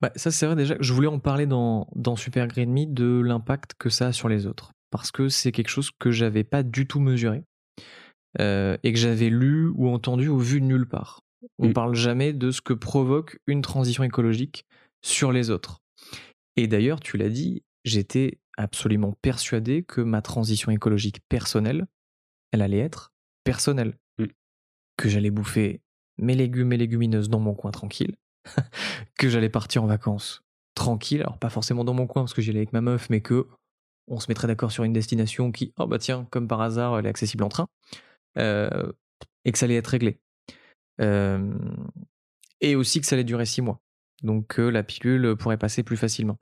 Bah, 0.00 0.12
ça, 0.16 0.30
c'est 0.30 0.46
vrai 0.46 0.56
déjà. 0.56 0.76
Je 0.80 0.92
voulais 0.92 1.08
en 1.08 1.18
parler 1.18 1.46
dans, 1.46 1.88
dans 1.94 2.16
Super 2.16 2.46
Green 2.46 2.72
Me 2.72 2.86
de 2.86 3.20
l'impact 3.20 3.74
que 3.78 3.90
ça 3.90 4.08
a 4.08 4.12
sur 4.12 4.28
les 4.28 4.46
autres. 4.46 4.72
Parce 4.90 5.10
que 5.10 5.28
c'est 5.28 5.52
quelque 5.52 5.68
chose 5.68 5.90
que 5.98 6.10
j'avais 6.10 6.44
pas 6.44 6.62
du 6.62 6.86
tout 6.86 7.00
mesuré. 7.00 7.44
Euh, 8.40 8.76
et 8.84 8.92
que 8.92 8.98
j'avais 8.98 9.28
lu 9.28 9.68
ou 9.74 9.88
entendu 9.88 10.28
ou 10.28 10.38
vu 10.38 10.62
nulle 10.62 10.86
part. 10.86 11.20
On 11.58 11.68
ne 11.68 11.72
parle 11.72 11.94
jamais 11.94 12.32
de 12.32 12.50
ce 12.50 12.60
que 12.60 12.72
provoque 12.72 13.38
une 13.46 13.62
transition 13.62 14.04
écologique 14.04 14.66
sur 15.02 15.32
les 15.32 15.50
autres. 15.50 15.80
Et 16.56 16.68
d'ailleurs, 16.68 17.00
tu 17.00 17.16
l'as 17.16 17.28
dit, 17.28 17.64
j'étais 17.84 18.38
absolument 18.56 19.16
persuadé 19.22 19.82
que 19.82 20.00
ma 20.00 20.22
transition 20.22 20.70
écologique 20.70 21.20
personnelle, 21.28 21.86
elle 22.52 22.62
allait 22.62 22.78
être 22.78 23.12
personnelle. 23.42 23.98
Mm. 24.18 24.26
Que 24.96 25.08
j'allais 25.08 25.30
bouffer 25.30 25.80
mes 26.18 26.34
légumes 26.34 26.72
et 26.72 26.76
légumineuses 26.76 27.30
dans 27.30 27.40
mon 27.40 27.54
coin 27.54 27.70
tranquille, 27.70 28.14
que 29.18 29.28
j'allais 29.28 29.48
partir 29.48 29.84
en 29.84 29.86
vacances 29.86 30.42
tranquille, 30.74 31.20
alors 31.20 31.38
pas 31.38 31.50
forcément 31.50 31.84
dans 31.84 31.94
mon 31.94 32.06
coin 32.06 32.22
parce 32.22 32.32
que 32.32 32.40
j'y 32.40 32.50
allais 32.50 32.60
avec 32.60 32.72
ma 32.72 32.80
meuf, 32.80 33.10
mais 33.10 33.20
que 33.20 33.46
on 34.08 34.18
se 34.18 34.26
mettrait 34.28 34.46
d'accord 34.48 34.72
sur 34.72 34.84
une 34.84 34.92
destination 34.92 35.52
qui, 35.52 35.72
oh 35.78 35.86
bah 35.86 35.98
tiens, 35.98 36.26
comme 36.30 36.48
par 36.48 36.60
hasard, 36.60 36.98
elle 36.98 37.06
est 37.06 37.10
accessible 37.10 37.44
en 37.44 37.48
train, 37.48 37.68
euh, 38.38 38.92
et 39.44 39.52
que 39.52 39.58
ça 39.58 39.66
allait 39.66 39.76
être 39.76 39.88
réglé. 39.88 40.20
Et 42.60 42.76
aussi 42.76 43.00
que 43.00 43.06
ça 43.06 43.14
allait 43.16 43.24
durer 43.24 43.46
six 43.46 43.62
mois, 43.62 43.80
donc 44.22 44.48
que 44.48 44.62
la 44.62 44.82
pilule 44.82 45.36
pourrait 45.36 45.58
passer 45.58 45.82
plus 45.82 45.96
facilement. 45.96 46.36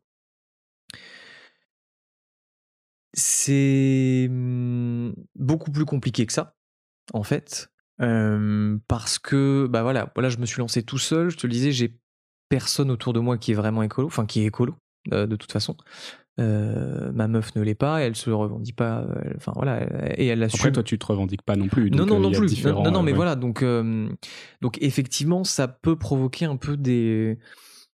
C'est 3.15 4.29
mmh, 4.31 5.13
beaucoup 5.35 5.71
plus 5.71 5.85
compliqué 5.85 6.27
que 6.27 6.33
ça, 6.33 6.55
en 7.13 7.23
fait, 7.23 7.71
parce 7.99 9.19
que 9.19 9.67
bah 9.69 9.83
voilà, 9.83 10.11
voilà, 10.15 10.29
je 10.29 10.39
me 10.39 10.47
suis 10.47 10.61
lancé 10.61 10.83
tout 10.83 10.99
seul. 10.99 11.31
Je 11.31 11.37
te 11.37 11.47
le 11.47 11.53
disais, 11.53 11.73
j'ai 11.73 11.99
personne 12.49 12.91
autour 12.91 13.13
de 13.13 13.21
moi 13.21 13.39
qui 13.39 13.53
est 13.53 13.55
vraiment 13.55 13.83
écolo, 13.83 14.07
enfin 14.07 14.27
qui 14.27 14.41
est 14.41 14.47
écolo 14.47 14.75
de 15.11 15.37
toute 15.37 15.53
façon. 15.53 15.77
ma 16.39 17.29
meuf 17.29 17.55
ne 17.57 17.63
l'est 17.63 17.75
pas, 17.75 18.01
elle 18.01 18.17
se 18.17 18.31
revendique 18.31 18.77
pas, 18.77 19.07
enfin 19.37 19.53
voilà, 19.55 19.83
et 20.17 20.27
elle 20.27 20.43
assume. 20.43 20.61
Après, 20.61 20.73
toi, 20.73 20.83
tu 20.83 20.99
te 20.99 21.07
revendiques 21.07 21.43
pas 21.43 21.57
non 21.57 21.69
plus. 21.69 21.91
non, 21.91 22.07
non, 22.07 22.21
non 22.21 22.31
plus. 22.31 22.65
Non, 22.65 22.91
non, 22.91 23.03
mais 23.03 23.13
voilà, 23.13 23.37
donc, 23.37 23.65
donc 24.61 24.79
effectivement, 24.81 25.45
ça 25.45 25.69
peut 25.69 25.97
provoquer 25.97 26.45
un 26.45 26.57
peu 26.57 26.77
des, 26.77 27.39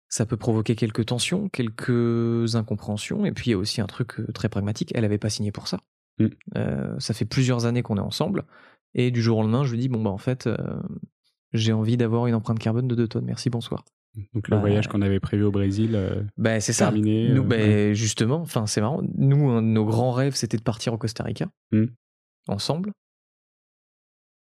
ça 0.09 0.25
peut 0.25 0.37
provoquer 0.37 0.75
quelques 0.75 1.05
tensions, 1.05 1.49
quelques 1.49 2.55
incompréhensions, 2.55 3.25
et 3.25 3.31
puis 3.31 3.49
il 3.49 3.51
y 3.51 3.53
a 3.53 3.57
aussi 3.57 3.79
un 3.79 3.87
truc 3.87 4.15
très 4.33 4.49
pragmatique. 4.49 4.91
Elle 4.95 5.01
n'avait 5.01 5.19
pas 5.19 5.29
signé 5.29 5.51
pour 5.51 5.67
ça. 5.67 5.79
Mm. 6.19 6.99
ça 6.99 7.13
fait 7.13 7.25
plusieurs 7.25 7.65
années 7.65 7.81
qu'on 7.81 7.97
est 7.97 8.01
ensemble. 8.01 8.45
Et 8.93 9.11
du 9.11 9.21
jour 9.21 9.37
au 9.37 9.41
lendemain, 9.41 9.63
je 9.63 9.71
lui 9.71 9.79
dis 9.79 9.89
bon 9.89 10.01
bah 10.01 10.09
en 10.09 10.17
fait, 10.17 10.47
euh, 10.47 10.57
j'ai 11.53 11.73
envie 11.73 11.97
d'avoir 11.97 12.27
une 12.27 12.35
empreinte 12.35 12.59
carbone 12.59 12.87
de 12.87 12.95
2 12.95 13.07
tonnes. 13.07 13.25
Merci, 13.25 13.49
bonsoir. 13.49 13.83
Donc 14.33 14.47
le 14.47 14.55
bah, 14.55 14.59
voyage 14.59 14.87
qu'on 14.87 15.01
avait 15.01 15.19
prévu 15.19 15.43
au 15.43 15.51
Brésil, 15.51 15.95
euh, 15.95 16.23
bah, 16.37 16.59
c'est 16.59 16.73
terminé. 16.73 17.29
Nous, 17.29 17.43
euh, 17.43 17.89
bah, 17.89 17.93
justement, 17.93 18.37
enfin 18.37 18.65
c'est 18.65 18.81
marrant. 18.81 19.01
Nous, 19.15 19.61
nos 19.61 19.85
grands 19.85 20.11
rêves, 20.11 20.35
c'était 20.35 20.57
de 20.57 20.63
partir 20.63 20.93
au 20.93 20.97
Costa 20.97 21.23
Rica 21.23 21.49
mmh. 21.71 21.85
ensemble. 22.47 22.91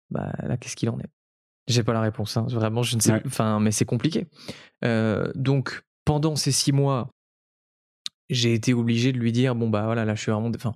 Bah 0.09 0.31
là, 0.43 0.57
qu'est-ce 0.57 0.75
qu'il 0.75 0.89
en 0.89 0.99
est? 0.99 1.09
J'ai 1.67 1.83
pas 1.83 1.93
la 1.93 2.01
réponse. 2.01 2.35
Hein. 2.37 2.47
Vraiment, 2.49 2.83
je 2.83 2.95
ne 2.95 3.01
sais. 3.01 3.21
Enfin, 3.25 3.59
mais 3.59 3.71
c'est 3.71 3.85
compliqué. 3.85 4.27
donc 5.35 5.81
pendant 6.05 6.35
ces 6.35 6.51
six 6.51 6.71
mois, 6.71 7.09
j'ai 8.29 8.53
été 8.53 8.73
obligé 8.73 9.11
de 9.11 9.19
lui 9.19 9.31
dire 9.31 9.55
bon 9.55 9.69
bah 9.69 9.83
voilà, 9.85 10.05
là 10.05 10.15
je 10.15 10.21
suis 10.21 10.31
vraiment. 10.31 10.49
Enfin, 10.55 10.73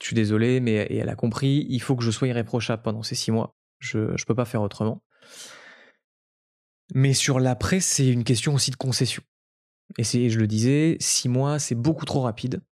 je 0.00 0.06
suis 0.06 0.14
désolé, 0.14 0.60
mais 0.60 0.72
et 0.72 0.96
elle 0.96 1.08
a 1.08 1.14
compris, 1.14 1.66
il 1.68 1.80
faut 1.80 1.96
que 1.96 2.02
je 2.02 2.10
sois 2.10 2.28
irréprochable 2.28 2.82
pendant 2.82 3.02
ces 3.02 3.14
six 3.14 3.30
mois. 3.30 3.54
Je 3.78 3.98
ne 3.98 4.24
peux 4.26 4.34
pas 4.34 4.44
faire 4.44 4.62
autrement. 4.62 5.02
Mais 6.94 7.14
sur 7.14 7.38
l'après, 7.38 7.80
c'est 7.80 8.08
une 8.08 8.24
question 8.24 8.54
aussi 8.54 8.70
de 8.70 8.76
concession. 8.76 9.22
Et 9.98 10.04
je 10.04 10.38
le 10.38 10.46
disais, 10.46 10.96
six 11.00 11.28
mois, 11.28 11.58
c'est 11.58 11.74
beaucoup 11.74 12.04
trop 12.04 12.20
rapide. 12.20 12.62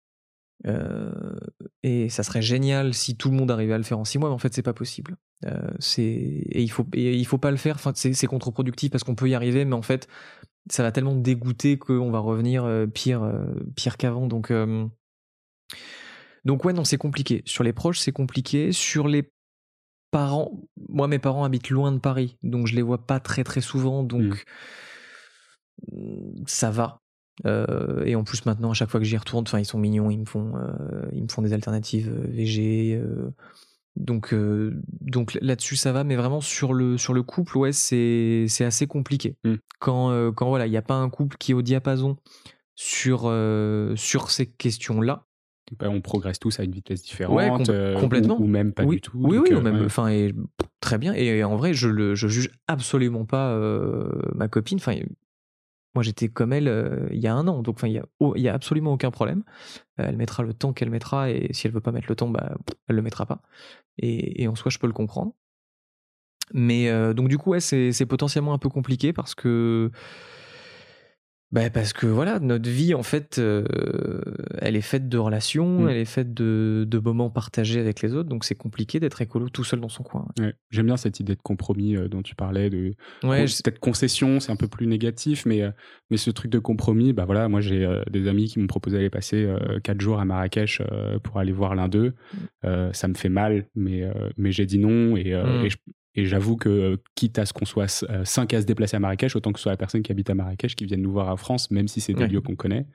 Euh, 0.67 1.39
et 1.85 2.09
ça 2.09 2.23
serait 2.25 2.43
génial 2.43 2.93
si 2.95 3.17
tout 3.17 3.31
le 3.31 3.37
monde 3.37 3.51
arrivait 3.51 3.75
à 3.75 3.79
le 3.79 3.85
faire 3.85 3.99
en 3.99 4.05
six 4.05 4.19
mois, 4.19 4.29
mais 4.29 4.35
en 4.35 4.39
fait, 4.39 4.55
c'est 4.55 4.63
pas 4.63 4.73
possible. 4.73 5.17
Euh, 5.45 5.71
et 5.99 6.63
il 6.63 6.71
faut, 6.71 6.87
il 6.95 7.27
faut 7.27 7.39
pas 7.39 7.51
le 7.51 7.57
faire. 7.57 7.77
Enfin, 7.77 7.93
c'est 7.95 8.27
contre-productif 8.27 8.91
parce 8.91 9.05
qu'on 9.05 9.15
peut 9.15 9.29
y 9.29 9.35
arriver, 9.35 9.65
mais 9.65 9.75
en 9.75 9.83
fait, 9.83 10.09
ça 10.71 10.83
va 10.83 10.93
tellement 10.93 11.15
dégoûter 11.15 11.79
qu'on 11.79 12.11
va 12.11 12.19
revenir 12.19 12.65
euh, 12.65 12.87
pire, 12.87 13.31
pire 13.77 13.97
qu'avant. 13.97 14.27
Donc, 14.27 14.53
donc 16.45 16.65
ouais, 16.65 16.73
non, 16.73 16.85
c'est 16.85 16.99
compliqué. 16.99 17.43
Sur 17.45 17.65
les 17.65 17.73
proches, 17.73 18.01
c'est 18.01 18.13
compliqué. 18.13 18.73
Sur 18.73 19.09
les 19.09 19.31
parents, 20.11 20.53
moi, 20.89 21.09
mes 21.09 21.19
parents 21.19 21.45
habitent 21.45 21.71
loin 21.71 21.93
de 21.93 21.99
Paris, 21.99 22.37
donc 22.43 22.67
je 22.67 22.75
les 22.75 22.83
vois 22.83 23.07
pas 23.07 23.21
très 23.21 23.45
très 23.45 23.61
souvent, 23.61 24.03
donc 24.03 24.45
mmh, 25.93 26.45
ça 26.47 26.71
va. 26.71 27.01
Euh, 27.47 28.05
et 28.05 28.17
en 28.17 28.25
plus 28.25 28.47
maintenant, 28.47 28.71
à 28.71 28.75
chaque 28.75 28.91
fois 28.91 29.01
que 29.01 29.07
j'y 29.07 29.17
retourne, 29.17 29.45
enfin, 29.47 29.61
ils 29.61 29.65
sont 29.65 29.79
mignons, 29.79 30.11
ils 30.11 30.19
me 30.19 30.25
font, 30.25 30.55
euh, 30.57 31.07
ils 31.13 31.23
me 31.23 31.29
font 31.29 31.43
des 31.43 31.53
alternatives 31.53 32.09
euh, 32.09 32.27
VG. 32.27 33.01
donc, 33.97 34.35
donc 35.01 35.39
là-dessus, 35.41 35.77
ça 35.77 35.93
va. 35.93 36.05
Mais 36.05 36.17
vraiment 36.17 36.41
sur 36.41 36.73
le 36.73 36.99
sur 36.99 37.15
le 37.15 37.23
couple, 37.23 37.59
ouais, 37.59 37.73
c'est 37.73 38.47
c'est 38.49 38.65
assez 38.65 38.87
compliqué. 38.87 39.37
Mmh. 39.45 39.55
Quand 39.79 40.33
quand 40.33 40.49
voilà, 40.49 40.67
il 40.67 40.71
n'y 40.71 40.77
a 40.77 40.83
pas 40.83 40.95
un 40.95 41.11
couple 41.11 41.37
qui 41.37 41.53
est 41.53 41.55
au 41.55 41.63
diapason 41.63 42.17
sur 42.75 43.33
sur 43.97 44.31
ces 44.31 44.47
questions-là. 44.47 45.28
Bah, 45.79 45.89
on 45.91 46.01
progresse 46.01 46.39
tous 46.39 46.61
à 46.61 46.65
une 46.65 46.73
vitesse 46.73 47.03
différente, 47.03 47.69
euh, 47.69 47.99
complètement, 47.99 48.41
ou, 48.41 48.47
même 48.47 48.73
pas 48.73 48.85
du 48.85 49.01
tout. 49.01 49.19
Oui, 49.19 49.39
oui, 49.39 49.51
euh, 49.53 49.61
même, 49.61 49.85
enfin, 49.85 50.09
très 50.81 50.99
bien. 50.99 51.13
Et, 51.15 51.43
en 51.45 51.57
vrai, 51.57 51.75
je 51.75 51.89
le, 51.89 52.15
je 52.15 52.29
juge 52.29 52.51
absolument 52.67 53.25
pas 53.25 53.51
euh, 53.51 54.09
ma 54.35 54.49
copine. 54.49 54.79
Enfin, 54.79 54.97
moi, 55.95 56.03
j'étais 56.03 56.29
comme 56.29 56.53
elle 56.53 57.09
il 57.13 57.19
y 57.19 57.27
a 57.27 57.35
un 57.35 57.47
an, 57.49 57.63
donc 57.63 57.77
enfin, 57.77 57.89
il 57.89 57.95
y 57.95 57.99
a, 57.99 58.07
il 58.37 58.43
y 58.43 58.49
a 58.49 58.55
absolument 58.55 58.93
aucun 58.93 59.11
problème. 59.11 59.43
elle 59.97 60.17
mettra 60.17 60.43
le 60.43 60.55
temps 60.55 60.73
qu'elle 60.73 60.91
mettra, 60.91 61.31
et 61.31 61.53
si 61.53 61.67
elle 61.67 61.73
veut 61.73 61.81
pas 61.81 61.93
mettre 61.93 62.09
le 62.09 62.17
temps, 62.17 62.29
bah, 62.29 62.57
elle 62.89 62.97
le 62.97 63.03
mettra 63.03 63.27
pas. 63.27 63.43
Et, 63.99 64.43
et 64.43 64.49
en 64.49 64.55
soi, 64.55 64.71
je 64.71 64.79
peux 64.79 64.87
le 64.87 64.93
comprendre. 64.93 65.33
Mais 66.55 66.91
donc 67.15 67.29
du 67.29 67.37
coup, 67.37 67.51
ouais, 67.51 67.61
c'est 67.61 68.07
potentiellement 68.07 68.55
un 68.55 68.59
peu 68.59 68.69
compliqué 68.69 69.13
parce 69.13 69.35
que 69.35 69.91
bah 71.51 71.71
parce 71.71 71.95
que 71.95 72.07
voilà, 72.07 72.41
notre 72.41 72.69
vie 72.69 72.93
en 72.93 73.03
fait, 73.03 73.39
euh, 73.39 73.65
elle 74.59 74.77
est 74.77 74.83
faite 74.83 75.09
de 75.09 75.17
relations, 75.17 75.81
mmh. 75.81 75.89
elle 75.89 75.97
est 75.97 76.05
faite 76.05 76.35
de, 76.35 76.85
de, 76.87 76.99
moments 76.99 77.31
partagés 77.31 77.81
avec 77.81 78.03
les 78.03 78.15
autres, 78.15 78.29
donc 78.29 78.45
c'est 78.45 78.55
compliqué 78.55 79.01
d'être 79.01 79.23
écolo 79.23 79.49
tout 79.49 79.65
seul 79.65 79.81
dans 79.81 79.89
son 79.89 80.03
coin. 80.03 80.27
J'aime 80.71 80.87
bien 80.87 80.99
cette 80.99 81.21
idée 81.21 81.35
de 81.35 81.41
compromis 81.41 81.97
euh, 81.97 82.07
dont 82.07 82.21
tu 82.21 82.35
parlais, 82.35 82.69
de 82.69 82.95
ouais, 83.23 83.47
peut-être 83.47 83.79
concession, 83.79 84.41
c'est 84.41 84.53
un 84.53 84.57
peu 84.57 84.69
plus 84.69 84.87
négatif, 84.87 85.47
mais 85.47 85.63
euh, 85.63 85.71
mais 86.11 86.19
ce 86.19 86.31
truc 86.31 86.51
de 86.51 86.59
compromis, 86.59 87.15
bah 87.15 87.25
voilà, 87.25 87.49
moi 87.49 87.63
j'ai 87.63 87.89
des 88.11 88.29
amis 88.29 88.49
qui 88.49 88.59
m'ont 88.59 88.67
proposé 88.67 88.97
d'aller 88.97 89.11
passer 89.11 89.49
quatre 89.83 90.01
jours 90.01 90.21
à 90.21 90.27
Marrakech 90.27 90.83
pour 91.23 91.39
aller 91.39 91.53
voir 91.53 91.75
l'un 91.75 91.89
d'eux. 91.89 92.15
Mmh. 92.63 92.93
ça 92.93 93.09
me 93.09 93.15
fait 93.15 93.29
mal, 93.29 93.67
mais 93.75 94.03
mais 94.37 94.53
j'ai 94.53 94.67
dit 94.67 94.79
non 94.79 95.17
et, 95.17 95.35
mmh. 95.35 95.65
et 95.65 95.71
je, 95.71 95.77
et 96.19 96.27
j'avoue 96.27 96.57
que, 96.57 96.69
euh, 96.69 96.97
quitte 97.15 97.39
à 97.39 97.47
ce 97.47 97.53
qu'on 97.53 97.65
soit 97.65 97.87
5 97.87 98.53
euh, 98.53 98.57
à 98.57 98.61
se 98.61 98.67
déplacer 98.67 98.97
à 98.97 99.01
Marrakech, 99.01 99.37
autant 99.37 99.53
que 99.53 99.61
ce 99.61 99.63
soit 99.63 99.73
la 99.73 99.77
personne 99.77 100.03
qui 100.03 100.11
habite 100.11 100.29
à 100.31 100.35
Marrakech 100.35 100.75
qui 100.75 100.85
vienne 100.85 101.01
nous 101.01 101.13
voir 101.13 101.29
en 101.29 101.37
France, 101.37 101.71
même 101.71 101.87
si 101.87 102.01
c'est 102.01 102.13
des 102.13 102.27
lieux 102.27 102.41
qu'on 102.41 102.57
connaît. 102.57 102.87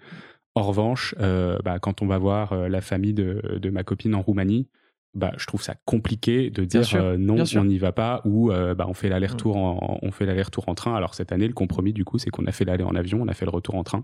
En 0.56 0.64
revanche, 0.64 1.16
euh, 1.22 1.58
bah, 1.64 1.80
quand 1.80 2.02
on 2.02 2.06
va 2.06 2.18
voir 2.18 2.54
la 2.68 2.82
famille 2.82 3.14
de, 3.14 3.60
de, 3.62 3.70
ma 3.70 3.84
copine 3.84 4.14
en 4.14 4.22
Roumanie, 4.22 4.68
bah, 5.14 5.32
je 5.38 5.48
trouve 5.48 5.64
ça 5.64 5.76
compliqué 5.86 6.50
de 6.50 6.66
dire 6.66 6.86
non, 7.18 7.46
on 7.56 7.64
n'y 7.64 7.78
va 7.78 7.94
pas, 7.94 8.22
ou 8.26 8.50
bah, 8.50 8.86
on 8.90 8.94
fait 8.94 9.08
l'aller-retour 9.08 9.56
mm. 9.56 9.62
en, 9.62 10.00
on 10.02 10.12
fait 10.12 10.26
l'aller-retour 10.26 10.68
en 10.68 10.76
train. 10.76 10.94
Alors 10.94 11.16
cette 11.16 11.32
année, 11.32 11.48
le 11.48 11.54
compromis 11.54 11.94
du 11.94 12.04
coup, 12.04 12.18
c'est 12.18 12.30
qu'on 12.30 12.46
a 12.46 12.52
fait 12.52 12.66
l'aller 12.66 12.84
en 12.84 12.94
avion, 12.94 13.22
on 13.22 13.28
a 13.30 13.34
fait 13.34 13.46
le 13.46 13.52
retour 13.52 13.76
en 13.76 13.86
train. 13.86 14.04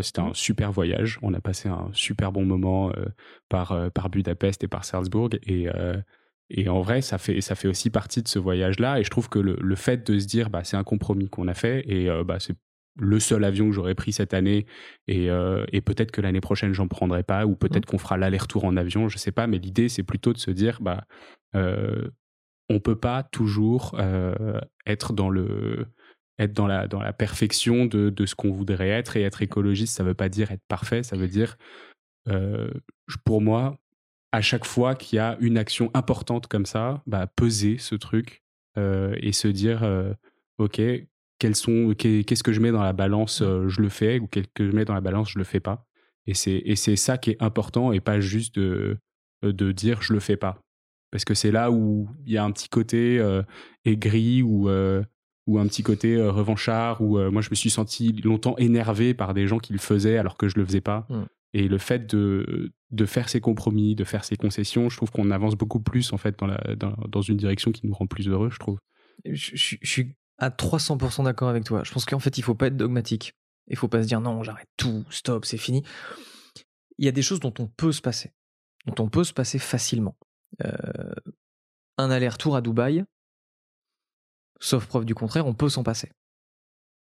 C'était 0.00 0.20
un 0.20 0.30
mm. 0.30 0.34
super 0.34 0.72
voyage. 0.72 1.20
On 1.22 1.32
a 1.32 1.40
passé 1.40 1.68
un 1.68 1.90
super 1.92 2.32
bon 2.32 2.44
moment 2.44 2.90
par, 3.48 3.90
par 3.92 4.10
Budapest 4.10 4.64
et 4.64 4.68
par 4.68 4.84
Salzbourg. 4.84 5.30
Et, 5.46 5.68
et 6.54 6.68
en 6.68 6.82
vrai, 6.82 7.00
ça 7.00 7.18
fait, 7.18 7.40
ça 7.40 7.54
fait 7.54 7.68
aussi 7.68 7.90
partie 7.90 8.22
de 8.22 8.28
ce 8.28 8.38
voyage-là. 8.38 9.00
Et 9.00 9.04
je 9.04 9.10
trouve 9.10 9.28
que 9.28 9.38
le, 9.38 9.56
le 9.60 9.74
fait 9.74 10.06
de 10.08 10.18
se 10.18 10.26
dire, 10.26 10.50
bah, 10.50 10.64
c'est 10.64 10.76
un 10.76 10.84
compromis 10.84 11.28
qu'on 11.28 11.48
a 11.48 11.54
fait 11.54 11.82
et 11.88 12.10
euh, 12.10 12.24
bah, 12.24 12.38
c'est 12.40 12.54
le 13.00 13.18
seul 13.20 13.44
avion 13.44 13.68
que 13.68 13.72
j'aurais 13.72 13.94
pris 13.94 14.12
cette 14.12 14.34
année 14.34 14.66
et, 15.08 15.30
euh, 15.30 15.64
et 15.72 15.80
peut-être 15.80 16.10
que 16.10 16.20
l'année 16.20 16.42
prochaine 16.42 16.74
j'en 16.74 16.88
prendrai 16.88 17.22
pas 17.22 17.46
ou 17.46 17.56
peut-être 17.56 17.86
mmh. 17.86 17.90
qu'on 17.90 17.98
fera 17.98 18.18
l'aller-retour 18.18 18.64
en 18.66 18.76
avion, 18.76 19.08
je 19.08 19.16
sais 19.16 19.32
pas. 19.32 19.46
Mais 19.46 19.58
l'idée, 19.58 19.88
c'est 19.88 20.02
plutôt 20.02 20.34
de 20.34 20.38
se 20.38 20.50
dire, 20.50 20.78
bah, 20.82 21.04
euh, 21.54 22.10
on 22.68 22.80
peut 22.80 22.96
pas 22.96 23.22
toujours 23.22 23.96
euh, 23.98 24.60
être 24.86 25.12
dans 25.12 25.30
le 25.30 25.86
être 26.38 26.52
dans 26.52 26.66
la, 26.66 26.88
dans 26.88 27.00
la 27.00 27.12
perfection 27.12 27.86
de, 27.86 28.10
de 28.10 28.26
ce 28.26 28.34
qu'on 28.34 28.52
voudrait 28.52 28.88
être 28.88 29.16
et 29.16 29.22
être 29.22 29.42
écologiste, 29.42 29.96
ça 29.96 30.02
veut 30.02 30.14
pas 30.14 30.28
dire 30.28 30.50
être 30.50 30.64
parfait, 30.66 31.02
ça 31.02 31.16
veut 31.16 31.28
dire, 31.28 31.56
euh, 32.28 32.70
pour 33.24 33.40
moi, 33.42 33.78
à 34.32 34.40
chaque 34.40 34.64
fois 34.64 34.94
qu'il 34.94 35.16
y 35.16 35.20
a 35.20 35.36
une 35.40 35.58
action 35.58 35.90
importante 35.92 36.46
comme 36.46 36.66
ça, 36.66 37.02
bah, 37.06 37.26
peser 37.26 37.76
ce 37.78 37.94
truc 37.94 38.42
euh, 38.78 39.14
et 39.20 39.32
se 39.32 39.46
dire, 39.46 39.82
euh, 39.84 40.14
OK, 40.58 40.80
quels 41.38 41.54
sont, 41.54 41.94
qu'est-ce 41.94 42.42
que 42.42 42.52
je 42.52 42.60
mets 42.60 42.72
dans 42.72 42.82
la 42.82 42.94
balance, 42.94 43.42
euh, 43.42 43.68
je 43.68 43.82
le 43.82 43.90
fais, 43.90 44.18
ou 44.18 44.26
qu'est-ce 44.26 44.48
que 44.54 44.66
je 44.66 44.74
mets 44.74 44.86
dans 44.86 44.94
la 44.94 45.02
balance, 45.02 45.30
je 45.30 45.38
le 45.38 45.44
fais 45.44 45.60
pas. 45.60 45.86
Et 46.26 46.34
c'est, 46.34 46.62
et 46.64 46.76
c'est 46.76 46.96
ça 46.96 47.18
qui 47.18 47.30
est 47.30 47.42
important 47.42 47.92
et 47.92 48.00
pas 48.00 48.20
juste 48.20 48.54
de, 48.54 48.98
de 49.42 49.72
dire 49.72 50.00
je 50.02 50.14
le 50.14 50.20
fais 50.20 50.36
pas. 50.36 50.62
Parce 51.10 51.24
que 51.26 51.34
c'est 51.34 51.50
là 51.50 51.70
où 51.70 52.08
il 52.24 52.32
y 52.32 52.38
a 52.38 52.44
un 52.44 52.52
petit 52.52 52.68
côté 52.68 53.20
aigri 53.84 54.42
ou 54.42 54.70
ou 55.48 55.58
un 55.58 55.66
petit 55.66 55.82
côté 55.82 56.16
revanchard, 56.22 57.02
où 57.02 57.18
moi 57.30 57.42
je 57.42 57.50
me 57.50 57.56
suis 57.56 57.70
senti 57.70 58.12
longtemps 58.22 58.56
énervé 58.56 59.12
par 59.12 59.34
des 59.34 59.48
gens 59.48 59.58
qui 59.58 59.72
le 59.72 59.80
faisaient 59.80 60.16
alors 60.16 60.36
que 60.36 60.48
je 60.48 60.56
le 60.56 60.64
faisais 60.64 60.80
pas. 60.80 61.06
Mm. 61.10 61.24
Et 61.54 61.68
le 61.68 61.78
fait 61.78 62.06
de, 62.06 62.72
de 62.90 63.06
faire 63.06 63.28
ces 63.28 63.40
compromis, 63.40 63.94
de 63.94 64.04
faire 64.04 64.24
ces 64.24 64.36
concessions, 64.36 64.88
je 64.88 64.96
trouve 64.96 65.10
qu'on 65.10 65.30
avance 65.30 65.54
beaucoup 65.54 65.80
plus 65.80 66.12
en 66.12 66.16
fait 66.16 66.38
dans, 66.38 66.46
la, 66.46 66.58
dans, 66.76 66.94
dans, 67.08 67.20
une 67.20 67.36
direction 67.36 67.72
qui 67.72 67.86
nous 67.86 67.92
rend 67.92 68.06
plus 68.06 68.28
heureux, 68.28 68.50
je 68.50 68.58
trouve. 68.58 68.78
Je, 69.26 69.54
je, 69.54 69.76
je 69.80 69.90
suis 69.90 70.14
à 70.38 70.50
300% 70.50 71.24
d'accord 71.24 71.48
avec 71.48 71.64
toi. 71.64 71.82
Je 71.84 71.92
pense 71.92 72.04
qu'en 72.04 72.18
fait, 72.18 72.38
il 72.38 72.42
faut 72.42 72.54
pas 72.54 72.68
être 72.68 72.76
dogmatique. 72.76 73.34
Il 73.68 73.76
faut 73.76 73.88
pas 73.88 74.02
se 74.02 74.08
dire 74.08 74.20
non, 74.20 74.42
j'arrête 74.42 74.68
tout, 74.76 75.04
stop, 75.10 75.44
c'est 75.44 75.58
fini. 75.58 75.82
Il 76.98 77.04
y 77.04 77.08
a 77.08 77.12
des 77.12 77.22
choses 77.22 77.40
dont 77.40 77.54
on 77.58 77.66
peut 77.66 77.92
se 77.92 78.00
passer, 78.00 78.32
dont 78.86 79.04
on 79.04 79.08
peut 79.08 79.24
se 79.24 79.32
passer 79.32 79.58
facilement. 79.58 80.16
Euh, 80.64 81.14
un 81.98 82.10
aller-retour 82.10 82.56
à 82.56 82.60
Dubaï, 82.60 83.04
sauf 84.60 84.86
preuve 84.86 85.04
du 85.04 85.14
contraire, 85.14 85.46
on 85.46 85.54
peut 85.54 85.68
s'en 85.68 85.82
passer. 85.82 86.10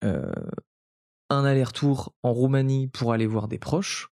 Euh, 0.04 0.32
un 1.30 1.46
aller-retour 1.46 2.14
en 2.24 2.34
Roumanie 2.34 2.88
pour 2.88 3.14
aller 3.14 3.28
voir 3.28 3.48
des 3.48 3.60
proches, 3.60 4.10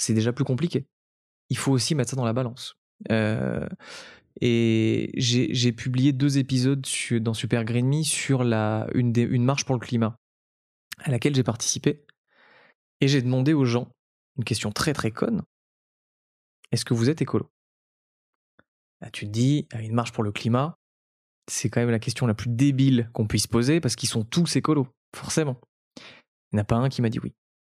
c'est 0.00 0.14
déjà 0.14 0.32
plus 0.32 0.44
compliqué. 0.44 0.86
Il 1.50 1.58
faut 1.58 1.72
aussi 1.72 1.94
mettre 1.94 2.10
ça 2.10 2.16
dans 2.16 2.24
la 2.24 2.32
balance. 2.32 2.74
Euh, 3.10 3.68
et 4.40 5.10
j'ai 5.16 5.72
publié 5.72 6.12
deux 6.12 6.38
épisodes 6.38 6.86
dans 7.20 7.34
Super 7.34 7.64
Green 7.64 7.86
Me 7.86 8.02
sur 8.02 8.42
la, 8.42 8.86
une, 8.94 9.44
marche 9.44 9.64
pour 9.64 9.74
le 9.74 9.80
climat 9.80 10.16
à 10.98 11.10
laquelle 11.10 11.34
j'ai 11.34 11.42
participé. 11.42 12.04
Et 13.02 13.08
j'ai 13.08 13.20
demandé 13.20 13.52
aux 13.52 13.64
gens 13.64 13.92
une 14.38 14.44
question 14.44 14.72
très 14.72 14.94
très 14.94 15.10
conne. 15.10 15.42
Est-ce 16.72 16.84
que 16.84 16.94
vous 16.94 17.10
êtes 17.10 17.20
écolo? 17.20 17.50
Là, 19.02 19.10
Tu 19.10 19.26
te 19.26 19.30
dis, 19.30 19.66
à 19.72 19.82
une 19.82 19.92
marche 19.92 20.12
pour 20.12 20.24
le 20.24 20.32
climat, 20.32 20.78
c'est 21.50 21.68
quand 21.68 21.80
même 21.80 21.90
la 21.90 21.98
question 21.98 22.26
la 22.26 22.34
plus 22.34 22.48
débile 22.48 23.10
qu'on 23.12 23.26
puisse 23.26 23.46
poser 23.46 23.80
parce 23.80 23.96
qu'ils 23.96 24.08
sont 24.08 24.24
tous 24.24 24.56
écolos, 24.56 24.88
forcément. 25.14 25.60
Il 26.52 26.56
n'y 26.56 26.60
en 26.60 26.62
a 26.62 26.64
pas 26.64 26.76
un 26.76 26.88
qui 26.88 27.02
m'a 27.02 27.10
dit 27.10 27.18
oui. 27.18 27.34